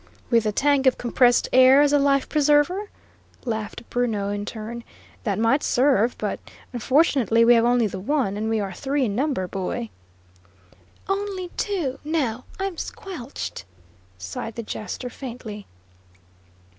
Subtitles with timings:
[0.31, 2.89] "With the tank of compressed air as a life preserver?"
[3.45, 4.83] laughed Bruno, in turn.
[5.25, 6.39] "That might serve, but;
[6.73, 9.91] unfortunately, we have only the one, and we are three in number, boy."
[11.07, 13.63] "Only two, now; I'm squelched!"
[14.17, 15.67] sighed the jester, faintly.